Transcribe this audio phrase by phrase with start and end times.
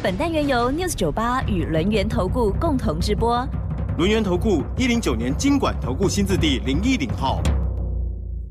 [0.00, 3.44] 本单元由 News 九八与轮源投顾共同直播。
[3.96, 7.40] 轮源投顾一零九年经管投顾新字第零一零号。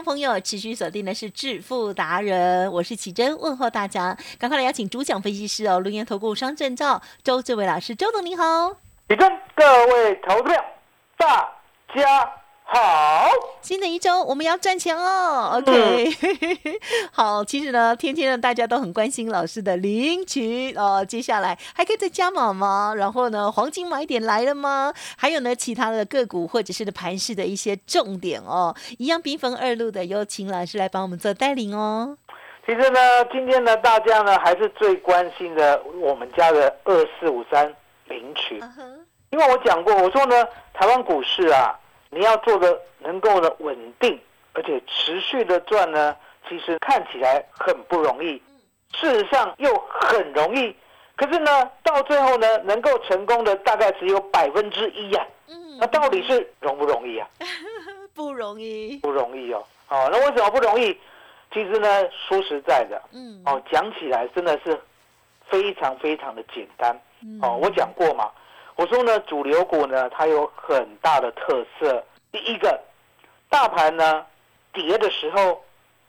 [0.04, 8.74] 朋友持续锁定的是致富达人，我是启珍，问候大家，赶快来邀请主讲分析师哦，轮源投顾双证照周志伟老师，周总您好。
[9.08, 10.56] 启珍，各位投资者，
[11.16, 11.50] 大
[11.96, 12.30] 家。
[12.70, 13.30] 好，
[13.62, 15.54] 新的一周我们要赚钱哦。
[15.56, 16.12] OK，
[17.14, 21.04] 好，其实呢，天天呢大家都很关心老师的领取哦。
[21.04, 22.94] 接下来还可以再加码吗？
[22.98, 24.94] 然后呢，黄金买点来了吗？
[25.18, 32.18] 还有呢，其他的个股或者是的盘势的一些重点哦，一样兵分二路的，有请老师来帮我们做带领哦。
[32.66, 33.00] 其实呢，
[33.32, 37.74] 今天呢，大家呢还是最关心的我们家的二四五三
[38.10, 38.62] 领取，
[39.30, 41.74] 因为我讲过，我说呢，台湾股市啊。
[42.18, 44.20] 你要做的能够呢稳定，
[44.54, 46.16] 而且持续的赚呢，
[46.50, 48.42] 其实看起来很不容易，
[48.96, 50.76] 事实上又很容易。
[51.16, 55.24] 可是呢，到最后呢，能够成功的大概只有百分之一呀。
[55.48, 57.28] 嗯，那到底是容不容易啊？
[58.16, 59.64] 不容易，不容易哦。
[59.90, 60.98] 哦，那为什么不容易？
[61.54, 61.88] 其实呢，
[62.28, 64.80] 说实在的，嗯，哦，讲起来真的是
[65.46, 67.00] 非常非常的简单。
[67.44, 68.32] 哦，我讲过嘛。
[68.78, 72.04] 我说呢，主流股呢，它有很大的特色。
[72.32, 72.80] 第一个，
[73.50, 74.24] 大盘呢
[74.72, 75.60] 跌的时候，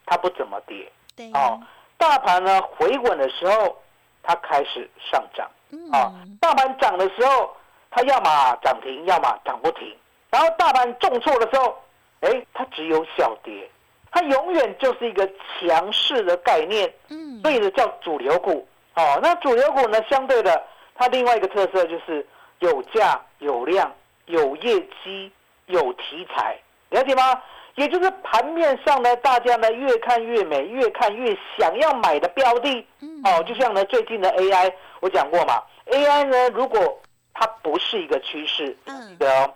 [0.05, 0.87] 它不怎么跌。
[1.17, 1.31] 对。
[1.33, 1.59] 哦，
[1.97, 3.75] 大盘呢回稳的时候，
[4.23, 5.51] 它开始上涨。
[5.71, 5.91] 嗯。
[5.93, 7.57] 啊，大盘涨的时候，
[7.91, 9.97] 它要么涨停，要么涨不停。
[10.29, 11.75] 然后大盘重挫的时候，
[12.21, 13.67] 哎，它只有小跌。
[14.11, 15.27] 它永远就是一个
[15.59, 16.93] 强势的概念。
[17.09, 17.41] 嗯。
[17.41, 18.69] 所以呢，叫主流股。
[18.95, 20.63] 哦，那主流股呢，相对的，
[20.95, 22.27] 它另外一个特色就是。
[22.61, 23.93] 有价有量
[24.27, 25.31] 有业绩
[25.67, 26.59] 有题材，
[26.91, 27.43] 了解吗？
[27.75, 32.85] 也就是盘面上呢，大家呢越看越美，越看越想要买的标的，
[33.25, 37.01] 哦，就像呢最近的 AI，我讲过嘛，AI 呢如果
[37.33, 39.55] 它不是一个趋势，嗯，的，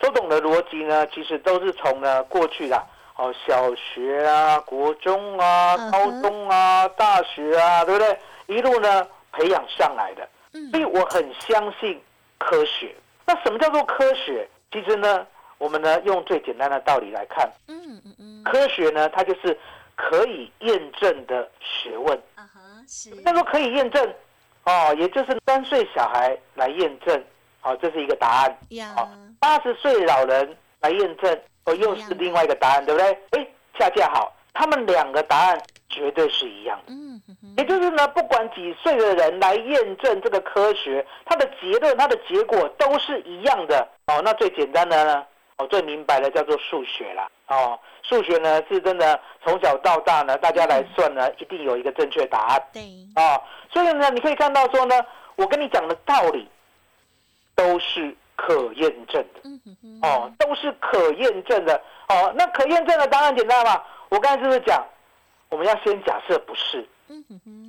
[0.00, 2.82] 周董的逻辑呢，其实都是从呢过去的
[3.16, 8.18] 哦小学啊、国中啊、高中啊、大学啊，对不对？
[8.48, 10.28] 一路呢培养上来的，
[10.72, 12.02] 所以我很相信。
[12.42, 12.94] 科学，
[13.26, 14.48] 那什么叫做科学？
[14.72, 15.26] 其实呢，
[15.58, 19.58] 我们呢用最简单的道理来看，嗯嗯嗯，科学呢它就是
[19.96, 22.16] 可以验证的学问。
[22.34, 23.10] 啊哈，是。
[23.24, 24.14] 那说可以验证，
[24.64, 27.24] 哦，也就是三岁小孩来验证，
[27.60, 28.58] 好，这是一个答案。
[28.70, 28.92] 呀。
[28.96, 33.18] 好，八十岁老人来验证，哦，又是另外一个答案，对不对？
[33.30, 33.46] 哎，
[33.78, 35.58] 恰恰好，他们两个答案
[35.92, 36.92] 绝对是一样的。
[36.92, 37.22] 嗯。
[37.56, 44.20] 也就是呢，不管几岁的人来验证这个科学，它的结论、它的结果都是一样的哦。
[44.24, 45.24] 那最简单的呢，
[45.58, 47.28] 哦，最明白的叫做数学啦。
[47.46, 47.78] 哦。
[48.02, 52.62] 数学呢是真的，从小到大呢，大家来算呢，一定有一个正确答案。
[52.72, 52.82] 对。
[53.14, 53.40] 哦，
[53.72, 54.94] 所以呢，你可以看到说呢，
[55.36, 56.48] 我跟你讲的道理
[57.54, 59.40] 都是可验证的。
[59.44, 59.60] 嗯
[60.02, 61.80] 哦，都是可验证的。
[62.08, 63.80] 哦，那可验证的当然简单嘛？
[64.08, 64.84] 我刚才是不是讲，
[65.52, 66.88] 我们要先假设不是。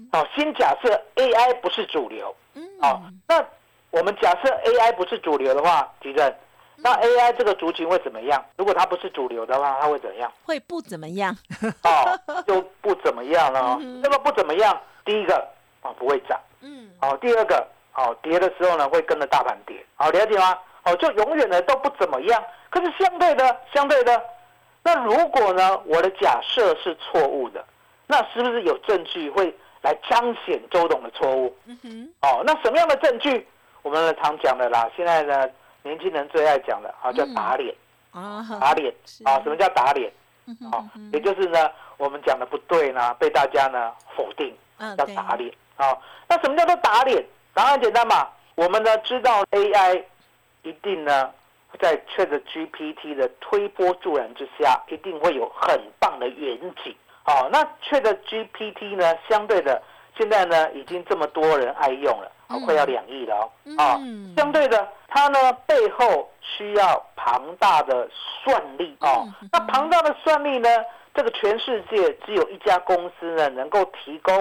[0.09, 2.33] 好，先假设 AI 不是主流。
[2.53, 2.63] 嗯。
[2.79, 3.45] 好，那
[3.91, 6.33] 我们假设 AI 不是主流的话，地震，
[6.77, 8.43] 那 AI 这个族群会怎么样？
[8.55, 10.31] 如果它不是主流的话，它会怎样？
[10.45, 11.35] 会不怎么样。
[11.83, 12.17] 哦，
[12.47, 13.77] 就不怎么样了。
[14.01, 15.35] 那么不怎么样，第一个
[15.81, 16.39] 啊不会涨。
[16.61, 16.89] 嗯。
[17.01, 19.85] 好，第二个，哦跌的时候呢会跟着大盘跌。
[19.95, 20.57] 好，了解吗？
[20.85, 22.41] 哦，就永远的都不怎么样。
[22.69, 24.23] 可是相对的，相对的，
[24.83, 27.63] 那如果呢我的假设是错误的？
[28.07, 31.55] 那是不是有证据会来彰显周董的错误？
[31.65, 32.13] 嗯哼。
[32.21, 33.47] 哦，那什么样的证据？
[33.81, 35.49] 我们常讲的啦，现在呢，
[35.81, 37.73] 年轻人最爱讲的啊，叫打脸。
[38.11, 38.45] 啊。
[38.59, 38.93] 打脸。
[39.23, 40.11] 啊，什么叫打脸？
[40.71, 44.55] 啊，也就是呢，我们讲的不对呢，被大家呢否定。
[44.77, 44.95] 嗯。
[44.97, 45.53] 叫打脸。
[45.75, 45.97] 啊，
[46.27, 47.25] 那什么叫做打脸？
[47.53, 50.03] 答案简单嘛，我们呢知道 AI
[50.63, 51.31] 一定呢
[51.79, 56.95] 在 ChatGPT 的推波助澜之下，一定会有很棒的远景。
[57.23, 59.17] 好，那 Chat GPT 呢？
[59.29, 59.81] 相对的，
[60.17, 62.29] 现在呢已经这么多人爱用了，
[62.65, 63.49] 快要两亿了哦。
[63.77, 63.97] 啊，
[64.35, 68.09] 相对的，它呢背后需要庞大的
[68.43, 69.25] 算力哦。
[69.51, 70.69] 那庞大的算力呢，
[71.15, 74.35] 这个全世界只有一家公司呢能够提供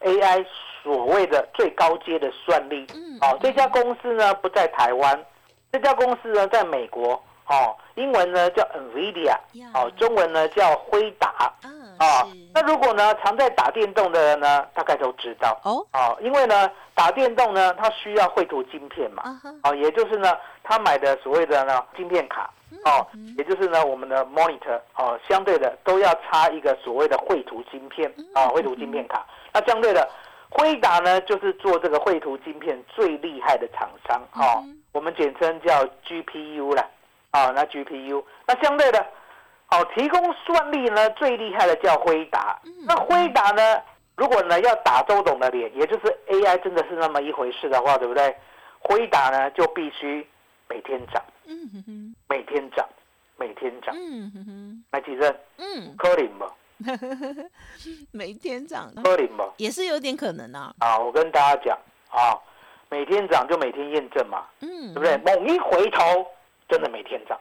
[0.00, 0.44] AI
[0.82, 2.86] 所谓的最高阶的算力。
[2.94, 5.24] 嗯哦，这家公司呢不在台湾，
[5.72, 7.22] 这家公司呢在美国。
[7.48, 9.36] 哦，英文呢叫 NVIDIA，
[9.72, 11.54] 哦，中文呢叫辉达。
[11.98, 15.58] 嗯，啊，那如果呢常在打电动的人呢，大概都知道。
[15.64, 19.22] 哦，哦，因为呢打电动呢，它需要绘图晶片嘛。
[19.24, 22.50] 啊，哦，也就是呢，他买的所谓的呢晶片卡，
[22.84, 23.06] 哦，
[23.36, 29.26] 也就是呢我们的 monitor，哦，相对的都要插一个所谓的绘图晶片，啊，绘图晶片卡。
[29.52, 30.08] 那相对的，
[30.50, 36.86] 辉达呢就是做这个绘图晶片最厉害的厂商，哦，我们简称叫 GPU 啦，
[37.30, 39.06] 啊，那 GPU，那相对的，
[39.70, 43.82] 哦，提供算力呢最厉害的叫辉达，那辉达呢？
[44.16, 48.34] 如果呢要打周董的脸，也就是 AI 真的是那么一回事的话，对不对？
[48.78, 50.26] 辉达呢就必须
[50.68, 51.22] 每天涨，
[52.28, 52.88] 每天涨，
[53.36, 53.94] 每天涨。
[54.92, 55.36] 来几阵？
[55.58, 56.50] 嗯，柯林吧，
[58.12, 59.52] 每天涨，柯林吧。
[59.58, 61.76] 也是有点可能啊，啊，我跟大家讲
[62.10, 62.38] 啊，
[62.88, 65.16] 每天涨就每天验证嘛，嗯，对不对？
[65.18, 66.26] 猛一回头，
[66.68, 67.38] 真的每天涨。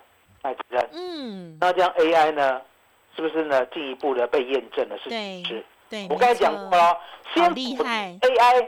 [0.91, 2.61] 嗯，那这样 AI 呢，
[3.15, 4.97] 是不是呢进一步的被验证了？
[5.03, 5.63] 是对是。
[5.87, 6.97] 对，我刚才讲过了，
[7.33, 8.67] 先厉害，AI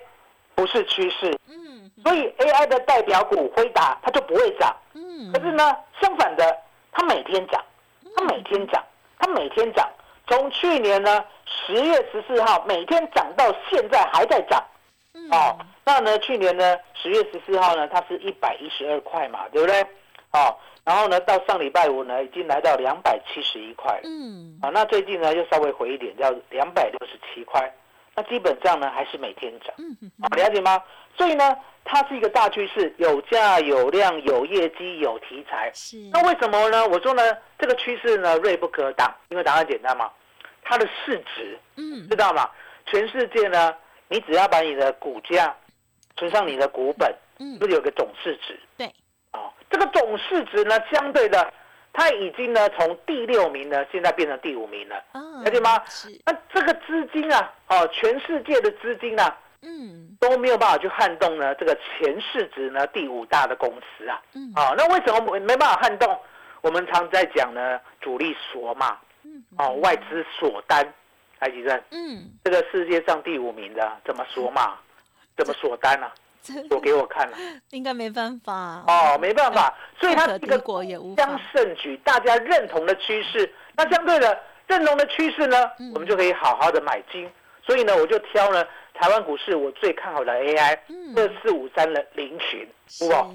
[0.54, 4.76] 不是趋势，嗯所以 AI 的代表股辉达它就不会涨。
[4.94, 6.56] 嗯，可是呢，相反的，
[6.92, 7.64] 它每天涨，
[8.16, 8.84] 它每天涨，
[9.18, 9.90] 它每天涨。
[10.28, 14.64] 从去年呢十月十四号每天涨到现在还在涨
[15.14, 15.58] 嗯哦。
[15.84, 19.84] 那呢，去年呢十月十四号呢，它是一百一十二块嘛，对不对？
[20.34, 24.02] 哦，然后呢，到上礼拜五呢，已经来到两百七十一块了。
[24.04, 27.74] 嗯，啊，那最近呢又稍微回一点，叫两百六十七块。
[28.16, 30.82] 那基本上呢还是每天涨，嗯嗯啊，了解吗？
[31.16, 35.72] 所以呢，它是一个大趋势，有价有量，有业绩，有题材。
[35.74, 36.88] 是，那为什么呢？
[36.88, 37.22] 我说呢，
[37.60, 40.12] 这个趋势呢锐不可挡，因为答案简单嘛，
[40.64, 42.50] 它的市值嗯知道吗？
[42.88, 43.76] 全世界呢，
[44.08, 45.56] 你只要把你的股价
[46.16, 48.60] 存上你的股本，嗯不，是有个总市值？
[48.78, 48.92] 对，哦，
[49.70, 51.54] 这个总市值呢，相对的，
[51.94, 54.96] 它已经呢从第六名呢，现在变成第五名了。
[55.12, 55.82] 啊，了解吗，
[56.26, 64.22] 那这个资金啊，哦，全世界的资金啊，嗯都没有办法去撼动呢这个前市值呢第五大的公司啊。
[64.34, 66.18] 嗯，哦，那为什么没没办法撼动？
[66.62, 70.84] 我们常在讲呢，主力锁嘛，嗯哦，外资锁单，
[71.40, 74.76] 台积电嗯，这个世界上第五名的怎么锁嘛？
[75.38, 76.12] 怎么锁单啊？
[76.54, 77.38] 这锁给我看了！
[77.72, 83.52] 应该没办法，哦，没办法，所以它不可是一个敌国也无相法，胜举，大家认同的趋势。
[83.76, 87.30] 那相对的认同的趋势呢，嗯我们就可以好好的买进。
[87.66, 93.28] 所以呢，我就挑了台湾股市我最看好的 AI 嗯二四五三的零群，是不啊？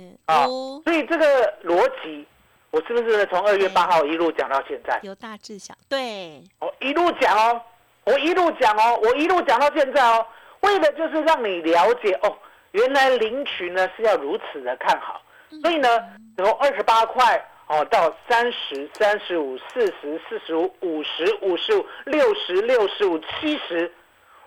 [0.47, 2.27] 哦，所以这个逻辑，
[2.71, 4.99] 我是不是从二月八号一路讲到现在？
[5.03, 7.61] 由大至小，对，我一路讲哦，
[8.05, 10.27] 我一路讲哦，我一路讲到现在哦，
[10.61, 12.35] 为的就是让你了解哦，
[12.73, 15.23] 原来林群呢是要如此的看好，
[15.63, 15.89] 所以呢，
[16.37, 23.93] 从二十八块哦到三十、三十五、四十、四十五、五十、五十五、六十、六十五、七十，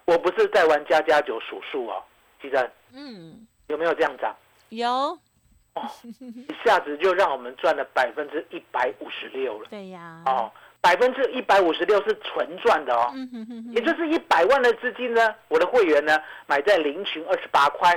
[0.06, 2.04] 我不是在玩加加九数数哦，
[2.42, 4.36] 记得嗯，有没有这样涨？
[4.70, 5.84] 有，哦
[6.20, 9.68] 一下子就让我们赚了百分之一百五十六了。
[9.70, 10.52] 对呀，哦，
[10.82, 13.12] 百分之一百五十六是纯赚的哦。
[13.14, 17.90] 嗯也就是一百万的资金呢，我的会员呢买在零群二十八块，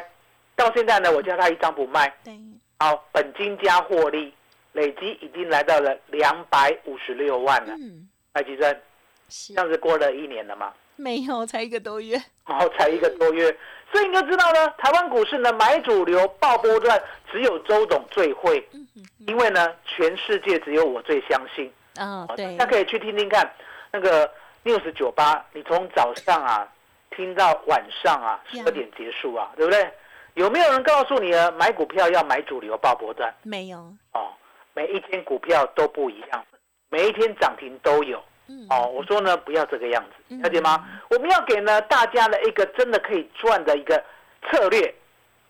[0.59, 2.37] 到现在呢我叫他一张不卖，对，
[2.81, 4.35] 好，本金加获利，
[4.73, 7.73] 累积已经来到了两百五十六万了。
[7.75, 8.77] 嗯，麦吉生，
[9.29, 9.55] 是。
[9.55, 13.57] 这样子过了一年了吗，没有，才一个多月，然后才一个多月，
[13.93, 19.03] 所以你就知道呢，台湾股市呢买主流爆波段，只有周董最会，嗯哼。
[19.03, 21.73] 哼，因为呢全世界只有我最相信。
[22.01, 23.49] 哦，对大，家可以去听听看，
[23.93, 24.29] 那个
[24.65, 26.67] news 酒吧，你从早上啊
[27.15, 29.89] 听到晚上啊十二点结束啊，对不对？
[30.39, 31.51] 有没有人告诉你呢？
[31.59, 33.79] 买股票要买主流爆波段没有，
[34.13, 34.31] 哦，
[34.73, 36.45] 每一天股票都不一样，
[36.91, 38.87] 每一天涨停都有嗯，哦。
[38.87, 40.89] 我说呢，不要这个样子，嗯了解吗？
[41.11, 44.01] 我们要给呢大家的一个真的可以赚的一个
[44.49, 44.95] 策略，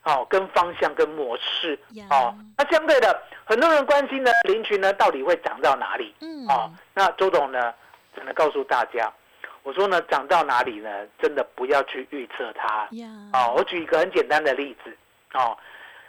[0.05, 2.35] 哦，跟方向跟模式呀哦。
[2.57, 6.15] 那相对的，很多人关心呢，林群呢到底会涨到哪里？
[6.23, 7.75] 嗯，哦，那周董呢，
[8.15, 9.13] 只能告诉大家，
[9.69, 10.89] 我说呢，涨到哪里呢，
[11.21, 12.89] 真的不要去预测它。
[12.93, 14.91] 呀，哦，我举一个很简单的例子，
[15.35, 15.55] 哦，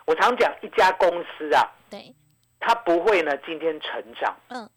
[0.06, 2.16] 我常讲一家公司啊，对，
[2.62, 4.70] 它不会呢今天成长，嗯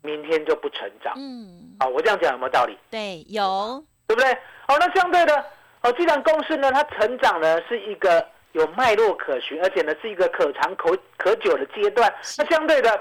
[0.00, 1.12] 明天就不成长。
[1.18, 2.78] 嗯，啊、我这样讲有没有道理？
[2.90, 4.32] 对，有，对不对？
[4.66, 5.44] 哦，那相对的，
[5.82, 12.98] 哦，既然公司呢，它成长呢是一个有脉络可循，而且呢是一个可长可可久的阶段，那相对的，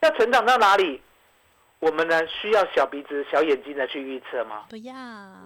[0.00, 1.00] 要成长到哪里？
[1.78, 4.64] 我们呢需要小鼻子、小眼睛的去预测吗？
[4.70, 4.94] 不要，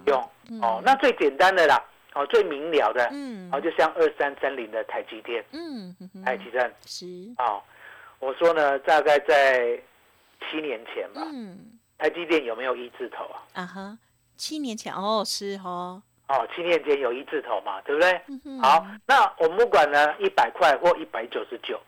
[0.04, 0.30] 不用。
[0.50, 0.60] 嗯。
[0.62, 0.80] 哦。
[0.84, 1.82] 那最简单的啦，
[2.14, 3.48] 哦，最明了的，嗯。
[3.52, 6.22] 哦，就像二三三零的台积电，嗯哼哼。
[6.22, 7.06] 台积电，是。
[7.38, 7.62] 哦，
[8.18, 9.80] 我说呢，大概在
[10.48, 11.78] 七年前吧，嗯。
[11.98, 13.42] 台积电有没有一字头啊？
[13.52, 13.98] 啊哈，
[14.36, 18.18] 七年前哦是哦，哦，七年前有一字头嘛，对不对？
[18.62, 21.78] 好，那我们不管呢，一百块或一百九十九，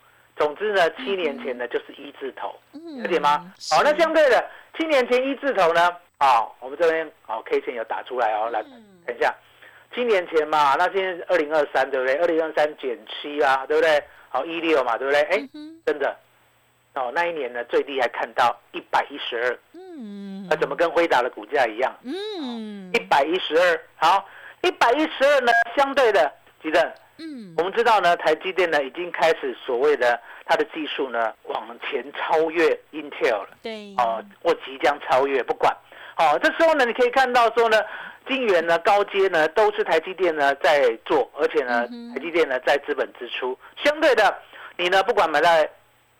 [0.42, 3.48] 总之呢，七年前呢就是一字头，嗯了解吗？
[3.60, 4.44] 是好，那相对的，
[4.76, 9.32] 七年前一字头呢，啊，我们这边哦 K 线有打出来哦，来嗯等一下，
[9.94, 12.16] 七年前嘛，那现在是二零二三，对不对？
[12.16, 14.02] 二零二三减七啊，对不对？
[14.30, 15.22] 好，一六嘛，对不对？
[15.22, 16.16] 哎，嗯真的，
[16.94, 21.96] 哦，那一年呢最低还看到一百一十二，嗯那怎么跟辉达的股价一样？
[22.02, 24.26] 嗯一百一十二，好，
[24.62, 26.32] 一百一十二呢，相对的，
[26.62, 27.54] 吉正，嗯。
[27.56, 33.94] 我们知道呢，台积电呢已经开始所谓的它的技术呢往前超越 Intel 了，对。
[33.98, 35.74] 哦，或即将超越，不管，
[36.14, 37.78] 好、这时候呢，你可以看到说呢，
[38.28, 44.34] 晶圆呢高阶呢都是台积电呢在做，而且呢，嗯台积电呢在资本支出，相对的，
[44.76, 45.68] 你呢不管买在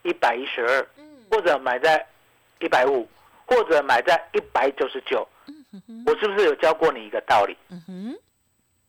[0.03, 1.09] 一百一十二，嗯。
[1.31, 2.07] 或者买在
[2.61, 3.09] 一百五，
[3.47, 5.27] 或者买在一百九十九，
[6.05, 7.57] 我是不是有教过你一个道理？
[7.71, 8.15] 嗯哼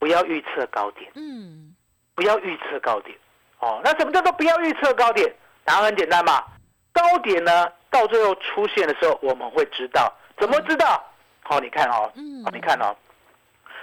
[0.04, 1.10] 不要预测高点。
[1.14, 1.74] 嗯
[2.14, 3.16] 不要预测高点。
[3.58, 5.34] 哦，那什么叫做不要预测高点？
[5.64, 6.44] 答案很简单嘛，
[6.92, 10.12] 高点呢到最后出现的时候，我们会知道。
[10.38, 11.02] 怎么知道？
[11.42, 12.94] 好、你看哦，嗯好、你看哦，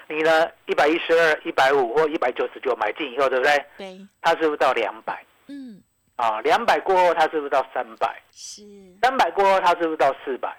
[0.08, 3.66] 你呢一百一十二、一百五或一百九十九买进以后，对不对？
[3.80, 5.26] 对它是不是到两百？
[5.48, 5.82] 嗯
[6.18, 8.22] 啊，两百过后它是不是到三百？
[8.32, 8.62] 是
[9.02, 10.56] 三百过后它是不是到四百？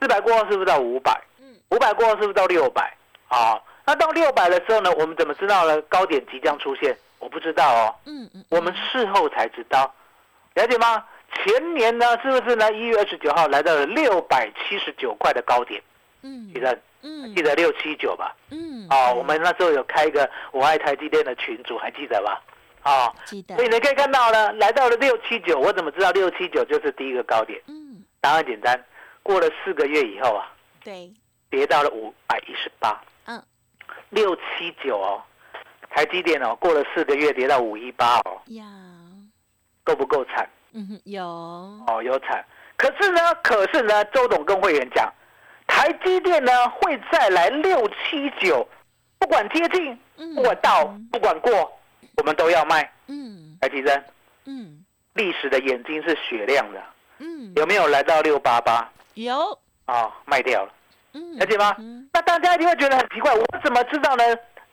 [0.00, 1.12] 四百过后是不是到五百？
[1.38, 2.92] 嗯五百过后是不是到六百？
[3.28, 5.80] 啊，那到六百的时候呢，我们怎么知道呢？
[5.88, 6.94] 高点即将出现？
[7.18, 7.94] 我不知道哦。
[8.04, 9.90] 嗯嗯我们事后才知道，
[10.52, 11.02] 了解吗？
[11.32, 12.70] 前年呢，是不是呢？
[12.74, 15.82] 一月二十九号来到了六百七十九块的高点，
[16.20, 18.36] 嗯记得嗯记得六七九吧？
[18.50, 22.42] 嗯哦，我们那时候有开一个我爱台积电的群组，还记得吧？
[22.84, 27.58] 哦，记得所以你可以看到呢，来到了六七九，我怎么知道六七九就是第一个高点？
[27.68, 28.84] 嗯答案简单，
[29.22, 30.52] 过了四个月以后啊，
[30.84, 31.10] 对
[31.48, 33.17] 跌到了五百一十八，嗯
[34.10, 35.22] 六七九哦，
[35.90, 38.64] 台积电哦，过了四个月跌到五一八哦，呀。
[39.84, 40.48] 够不够惨？
[40.72, 41.24] 嗯哼有。
[41.24, 42.44] 哦，有惨。
[42.76, 45.10] 可是呢，可是呢，周董跟会员讲，
[45.66, 48.68] 台积电呢会再来六七九，
[49.18, 50.34] 不管接近，嗯。
[50.34, 51.72] 不管到，不管过，
[52.16, 52.92] 我们都要卖。
[53.06, 53.56] 嗯。
[53.60, 54.04] 台积电，
[54.44, 54.84] 嗯。
[55.14, 56.82] 历史的眼睛是雪亮的，
[57.18, 57.52] 嗯。
[57.56, 58.88] 有没有来到六八八？
[59.14, 59.58] 有。
[59.86, 60.77] 啊，卖掉了，嗯
[61.38, 61.74] 了解吗？
[61.78, 64.24] 嗯那大家一定会觉得很奇怪，我怎么知道呢？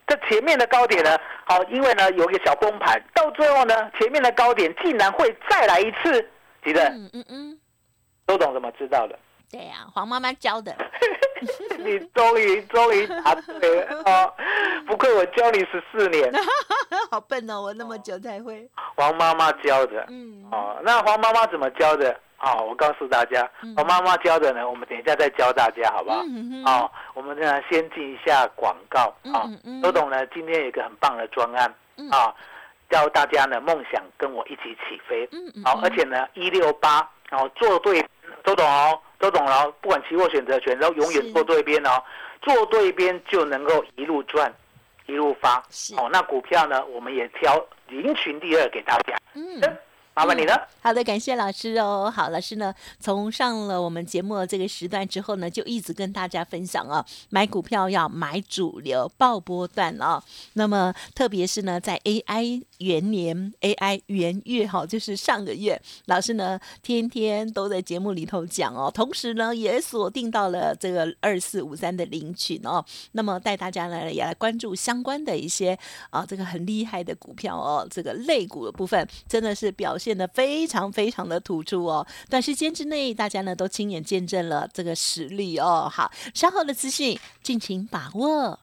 [0.07, 1.17] 这前面的高点呢？
[1.45, 6.29] 好，因为呢有一个小崩盘，到最后呢，前面的高点竟然会再来一次。
[6.63, 7.59] 记得嗯嗯嗯
[8.27, 9.17] 周董怎么知道的？
[9.51, 10.75] 对呀黄妈妈教的
[11.77, 14.33] 你终于终于答对了 哦！
[14.87, 16.31] 不愧我教你十四年，
[17.11, 20.81] 好笨哦我那么久才会黄妈妈教的嗯哦。
[20.83, 22.19] 那黄妈妈怎么教的？
[22.39, 26.21] 哦，我告诉大家，我妈妈教的呢，我们等一下再教大家，好不好？
[26.27, 29.47] 嗯哦，我们呢先进一下广告啊。
[29.81, 32.35] 周董呢今天有一个很棒的专案嗯啊，
[32.89, 35.27] 教大家呢梦想跟我一起起飞。
[35.63, 38.05] 好，而且呢一六八，然后做对，
[38.43, 42.03] 周董哦，周董哦，不管期货选择权都永远做对边哦，
[42.41, 44.53] 做对边就能够一路赚，
[45.07, 45.57] 一路发。
[45.97, 49.15] 哦，那股票呢，我们也挑零群第二给大家。
[49.33, 49.59] 嗯
[50.15, 50.69] 麻烦你了？
[50.79, 52.09] 好的，感谢老师哦。
[52.09, 60.23] 好，老师呢，从上了我们节目的这个时段之后呢，就一直跟大家分享哦，买股票要买主流爆波段哦。
[60.53, 72.81] 那么，特别是呢，在 AI 元年、AI 元月哈，就是上个月，老师呢天天都在节目里头讲哦，同时呢也锁定到了这个二四五三的领群哦。
[73.11, 75.77] 那么带大家呢也来关注相关的一些
[76.09, 82.05] 啊这个很厉害的股票哦，这个类股的部分真的是表现的非常非常的突出哦。
[82.29, 85.89] 短时间之内，大家呢都亲眼见证了这个实力哦。
[85.91, 88.59] 好，稍后的资讯尽情把握。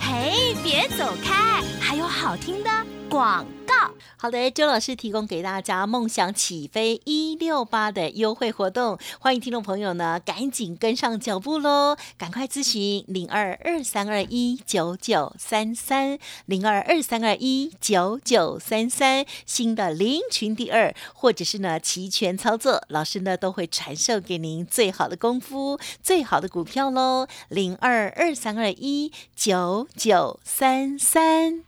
[0.00, 2.70] 嘿，别走开，还有好听的
[3.08, 3.74] 广告。
[4.16, 11.96] 好的，周老师提供给大家梦想起飞一六八的优惠活动，欢迎听众朋友呢赶紧跟上脚步喽！
[12.16, 27.26] 赶快咨询零二二三二一九九三三零二二三二一九九三三，新的零群第二，或者是呢齐全操作，老师呢都会传授给您最好的功夫、最好的股票喽！
[27.48, 31.67] 零二二三二一九九三三。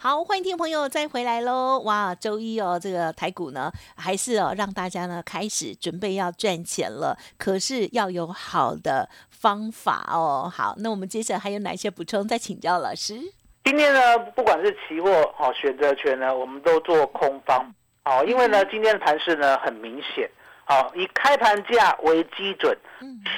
[0.00, 1.80] 好，欢迎听众朋友再回来喽！
[1.80, 7.18] 哇，周一哦，这个台股呢，还是哦让大家呢开始准备要赚钱了。
[7.36, 10.48] 可是要有好的方法哦。
[10.54, 12.28] 好，那我们接着还有哪些补充？
[12.28, 13.16] 再请教老师。
[13.64, 17.74] 今天呢，不管是期货哦，选择权呢，我们都做空方
[18.04, 20.30] 哦，因为呢，今天的盘势呢很明显，
[20.64, 22.78] 好，以开盘价为基准，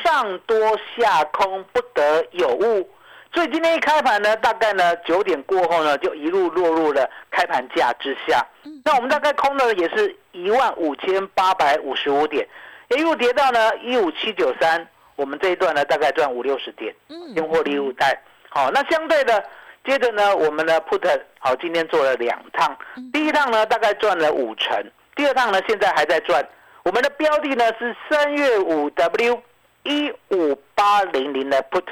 [0.05, 2.87] 上多下空不得有误，
[3.33, 8.45] 所以今天一开盘呢，大概呢九点过后呢，就一路落入了开盘价之下。
[8.85, 12.47] 那我们大概空的也是一万五千八百五十五点，
[12.89, 16.95] 一路跌到呢一五七九三，我们这一段呢大概赚五六十点，
[17.35, 18.21] 先获利入袋。
[18.49, 19.45] 好，那相对的。
[19.83, 22.77] 接着呢，我们的 put 好，今天做了两趟，
[23.15, 24.77] 第一趟呢大概赚了五成，
[25.17, 26.47] 第二趟呢现在还在赚。
[26.83, 29.43] 我们的标的呢是三月五 W
[29.85, 31.87] 一五八零零的 put，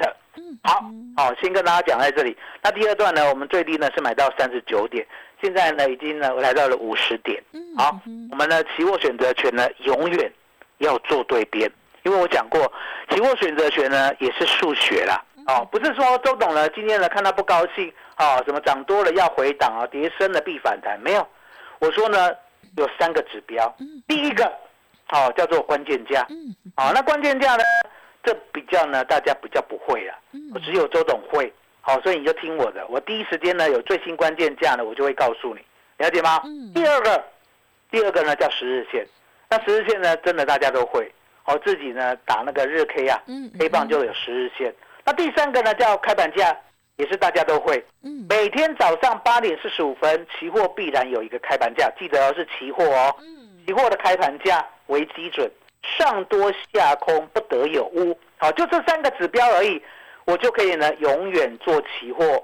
[0.63, 0.83] 好，
[1.15, 2.35] 好，先跟大家讲在这里。
[2.61, 5.05] 那第二段呢，我们最低呢是买到三十九点，
[5.41, 7.41] 现在呢已经呢来到了五十点。
[7.77, 7.99] 好，
[8.31, 10.31] 我们的期货选择权呢永远
[10.79, 11.71] 要做对边，
[12.03, 12.71] 因为我讲过，
[13.09, 15.23] 期货选择权呢也是数学啦。
[15.47, 21.27] 哦，不是说周董呢，今天呢看他不高兴哦，什么涨多了要回档啊，跌深了必反弹，没有。
[21.79, 22.29] 我说呢，
[22.75, 23.73] 有三个指标，
[24.07, 24.45] 第一个，
[25.09, 26.27] 哦叫做关键价，
[26.75, 27.63] 好，那关键价呢，
[28.23, 30.17] 这比较呢大家比较不会啊，
[30.63, 35.61] 只有周董会，好，所以你就听我的，我第一时间呢有最新关键价呢，我就会告诉你，
[35.97, 36.41] 了解吗？
[36.73, 37.23] 第二个，
[37.89, 39.07] 第二个呢叫十日线，
[39.49, 41.11] 那十日线呢真的大家都会，
[41.43, 43.21] 好自己呢打那个日 K 啊
[43.57, 44.73] ，K 棒就有十日线。
[45.05, 46.55] 那第三个呢，叫开盘价，
[46.97, 47.83] 也是大家都会。
[48.03, 53.15] 嗯，每天早上八点四十五分，期货必然有一个开盘价，记得哦，是期货哦。
[53.21, 55.49] 嗯，期货的开盘价为基准，
[55.83, 58.17] 上多下空不得有误。
[58.37, 59.81] 好，就这三个指标而已，
[60.25, 62.43] 我就可以呢，永远做期货，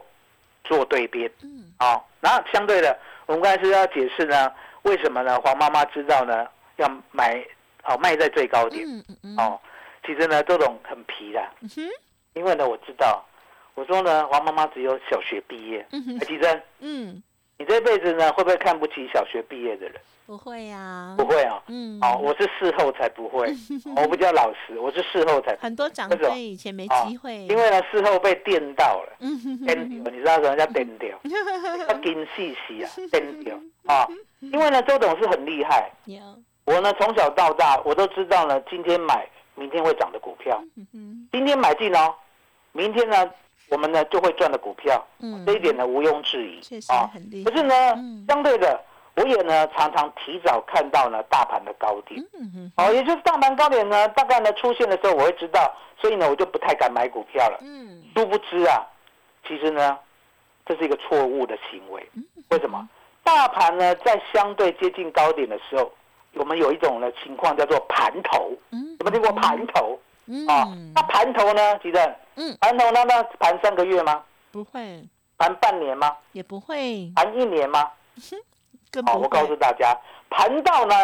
[0.63, 1.31] 做对边。
[1.41, 4.51] 嗯，好，那相对的，我们刚才是要解释呢，
[4.83, 5.39] 为什么呢？
[5.41, 7.45] 黄妈妈知道呢，要买，
[7.81, 8.85] 好卖在最高点。
[8.85, 9.37] 嗯嗯嗯。
[9.37, 9.59] 哦，
[10.05, 11.41] 其实呢，这种很皮的。
[11.61, 11.81] 嗯哼。
[12.33, 13.25] 因为呢，我知道，
[13.75, 15.87] 我说呢，黄妈妈只有小学毕业。
[16.19, 17.23] 海吉珍，嗯，
[17.57, 19.95] 你这辈子呢，会不会看不起小学毕业的人？
[20.25, 21.61] 不会呀，不会啊。
[21.67, 23.47] 嗯，哦，我是事后才不会，
[23.95, 25.55] 我不叫老实，我是事后才。
[25.61, 27.45] 很多长辈以前没机会。
[27.45, 29.17] 因为呢，事后被电到了，
[29.65, 31.17] 电掉，你知道什么叫电掉？
[31.87, 34.07] 要跟细细啊，电掉啊。
[34.39, 35.89] 因为呢，周董是很厉害。
[36.65, 40.61] 我呢，从小到大，我都知道呢，今天买，明天会涨的股票。
[40.93, 42.13] 嗯今天买进哦。
[42.71, 43.29] 明天呢，
[43.69, 47.49] 我们呢就会赚的股票，嗯，这一点呢毋庸置疑，确实很厉害。
[47.49, 47.73] 可是呢，
[48.27, 48.79] 相对的，
[49.15, 58.85] 我也呢常常提早看到呢大盘的高点，嗯嗯，哦，也就是大盘高点呢大概呢出现的时候，我会知道，所以呢我就不太敢买股票了，嗯，殊不知啊，
[59.47, 59.97] 其实呢
[60.65, 62.07] 这是一个错误的行为，
[62.49, 62.87] 为什么？
[63.23, 65.91] 大盘呢在相对接近高点的时候，
[66.33, 69.99] 我们有一种呢情况叫做盘头，嗯，有没有听过盘头？
[70.47, 71.77] 啊，那盘头呢？
[71.79, 74.23] 吉正，嗯，盘头那那盘三个月吗？
[74.51, 75.03] 不会。
[75.37, 76.15] 盘半年吗？
[76.31, 77.11] 也不会。
[77.15, 77.91] 盘一年吗？
[79.05, 79.93] 好，我告诉大家，
[80.29, 80.95] 盘到呢，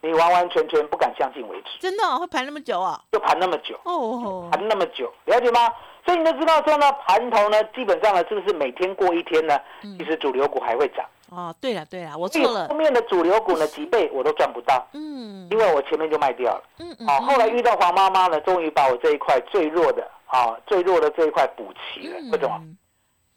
[0.00, 1.68] 你完完全全不敢相信为止。
[1.80, 3.02] 真的会盘那么久啊？
[3.10, 5.68] 就盘那么久哦，盘那么久，了解吗？
[6.04, 9.58] 所以你都知道说呢，盘头呢，基本上呢，是不是每天过一天呢？
[9.98, 11.04] 其实主流股还会涨。
[11.28, 12.68] 哦，对了对了，我错了。
[12.68, 14.86] 后面的主流股呢，几倍我都赚不到。
[14.92, 16.62] 嗯，因为我前面就卖掉了。
[16.78, 17.06] 嗯嗯。
[17.06, 22.16] 好，后来遇到黄妈妈呢，终于把我这一块最弱的啊，最弱的这一块补齐了。
[22.30, 22.60] 为什么？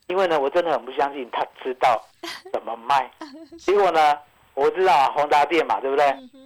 [0.07, 1.99] 因为呢，我真的很不相信他知道
[2.53, 3.09] 怎么卖。
[3.57, 4.17] 结果呢，
[4.53, 6.05] 我知道啊，宏达店嘛，对不对？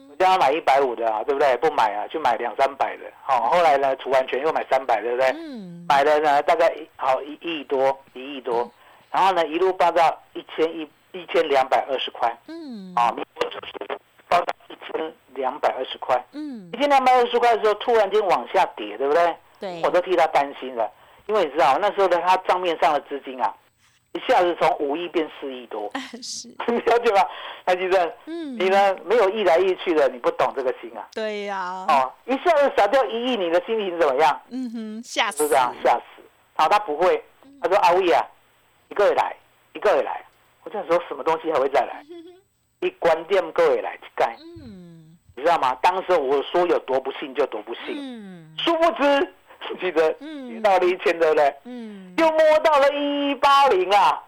[0.10, 1.58] 我叫他买一百五的啊，对不对？
[1.58, 3.04] 不买啊，去买两三百的。
[3.22, 5.28] 好，后来呢，除完全又买三百，对不对？
[5.36, 5.86] 嗯。
[5.90, 8.72] 买了呢，大概好一亿多，一亿多，
[9.12, 10.90] 然后呢，一路报到一千一。
[11.14, 13.16] 一千两百二十块，嗯，啊，
[14.28, 19.36] 高达一千两百二十块，嗯，一千两百二十块的时候，突然间往下跌，对不对？
[19.60, 20.92] 对，我都替他担心了，
[21.28, 23.54] 因为你知道那时候的他账面上的资金啊，
[24.14, 25.90] 一下子从五亿变四亿多，
[26.22, 27.22] 是，了解吗？
[27.66, 31.08] 蔡先生，嗯，你呢没有意来意去的，你不懂这个心啊？
[31.14, 34.42] 对呀，哦，一下子少掉一亿，你的心情怎么样？
[34.50, 36.24] 嗯哼，吓死，是这样，吓死。
[36.56, 37.24] 好，他不会，
[37.62, 38.26] 他说阿威啊，
[38.90, 39.36] 一个月来，
[39.74, 40.24] 一个月来。
[40.64, 42.04] 我在说什么东西还会再来？
[42.82, 45.74] 一关店各位来盖，嗯，你知道吗？
[45.82, 49.34] 当时我说有多不幸就多不幸，嗯，殊不知
[49.80, 50.14] 记得
[50.62, 51.56] 到了一千，对不对？
[51.64, 54.22] 嗯，又摸到了一八零啊，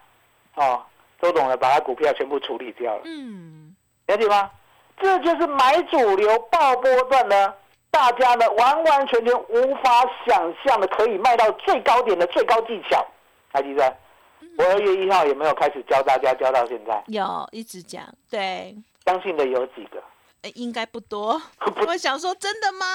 [0.56, 0.82] 哦，
[1.22, 3.76] 周董呢把他股票全部处理掉了，嗯，
[4.08, 4.50] 了解吗？
[4.98, 7.54] 这就是买主流爆波段呢，
[7.92, 9.90] 大家呢完完全全无法
[10.26, 13.06] 想象的可以卖到最高点的最高技巧。
[13.52, 13.98] 还记得
[14.58, 17.04] 我二月一号有没有开始教大家教到现在？
[17.08, 20.02] 有一直讲，对，相信的有几个？
[20.42, 21.42] 呃应该不多。
[21.60, 22.86] 不我想说，真的吗？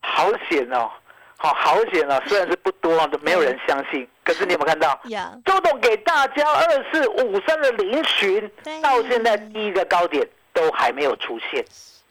[0.00, 0.90] 好险哦，
[1.36, 2.20] 好好险哦！
[2.26, 4.98] 虽然是不多，都没有人相信，可是你有没有看到？
[5.04, 8.50] 呀，周董给大家二四五三的零群，
[8.82, 11.64] 到现在第一个高点都还没有出现，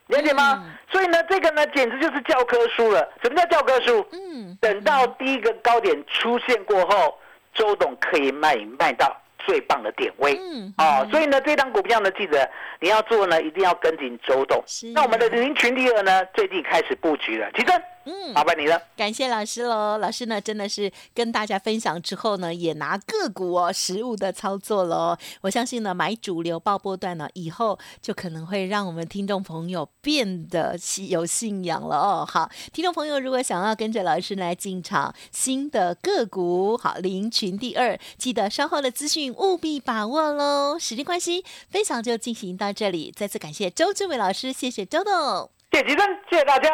[0.07, 0.63] 了解吗？
[0.65, 3.07] 嗯所以呢，这个呢简直就是教科书了。
[3.21, 4.05] 什么叫教科书？
[4.11, 7.19] 嗯，等到第一个高点出现过后，
[7.57, 10.39] 周董可以卖卖到最棒的点位。
[10.39, 14.63] 嗯，哦，所以呢，这档股票呢，记得你要做呢，一定要跟紧周董。
[14.93, 17.71] 那我们的零群第二呢，最近开始布局了，其实
[18.07, 18.81] 嗯，麻烦你了。
[18.95, 25.17] 感谢老师喽，老师呢真的是跟大家分享之后呢，也拿个股哦实物的操作喽。
[25.41, 32.25] 我相信呢，买主流爆波段呢，以后就可能会让我们听众朋友变得信有信仰了哦。
[32.25, 40.79] 好，听众朋友如果想要跟着老师来进场新的个股，好，零群第二，记得稍后的资讯务必把握喽。
[40.79, 45.51] 时间关系，分享就进行到这里，再次感谢周志伟老师，谢谢周董。
[45.71, 46.69] 谢谢吉生，谢谢大家，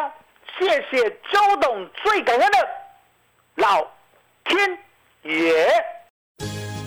[0.58, 2.68] 谢谢周董，最感恩的
[3.56, 3.84] 老
[4.44, 4.78] 天
[5.22, 5.68] 爷。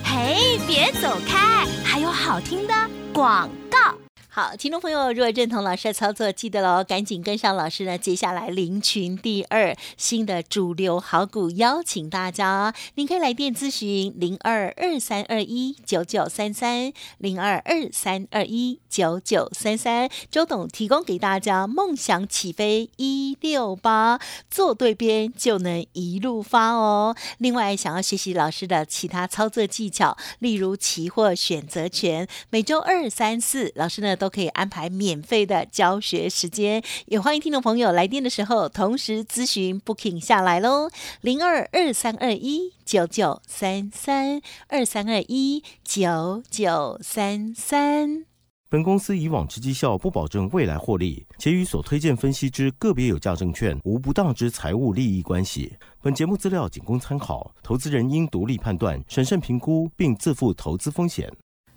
[0.04, 2.74] 嘿，别走开，还有好听的
[3.12, 3.78] 广告。
[4.30, 7.96] 好，听众朋友，如果认同老师的操作，记得喽，赶紧跟上老师呢。
[7.96, 20.10] 接下来零群第二新的主流好股，邀请大家，您可以来电咨询零二二三二一九九三三零二二三二一九九三三。
[20.30, 27.16] 周董提供给大家梦想起飞一六八，做对边就能一路发哦。
[27.38, 48.24] 另外，想要学习老师的其他操作技巧，例如期货选择权，每周二、三、四，老师呢都可以安排免费的教学时间，也欢迎听众朋友来电的时候同时咨询 booking 下来喽，零二二三二一九九三三二三二一九九三三。
[48.70, 55.72] 本公司以往之绩效不保证未来获利，且与所推荐分析之个别有价证券无不当之财务利益关系。
[56.02, 61.32] 本节目资料仅供参考，投资人应独立判断、审慎评估，并自负投资风险。